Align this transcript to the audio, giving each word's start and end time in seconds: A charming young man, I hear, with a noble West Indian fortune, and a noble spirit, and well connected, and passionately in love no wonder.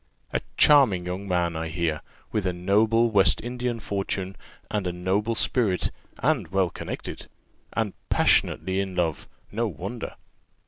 A 0.33 0.41
charming 0.57 1.05
young 1.05 1.27
man, 1.27 1.55
I 1.55 1.67
hear, 1.67 2.01
with 2.31 2.47
a 2.47 2.53
noble 2.53 3.11
West 3.11 3.39
Indian 3.39 3.79
fortune, 3.79 4.35
and 4.71 4.87
a 4.87 4.91
noble 4.91 5.35
spirit, 5.35 5.91
and 6.23 6.47
well 6.47 6.71
connected, 6.71 7.27
and 7.73 7.93
passionately 8.09 8.79
in 8.79 8.95
love 8.95 9.27
no 9.51 9.67
wonder. 9.67 10.15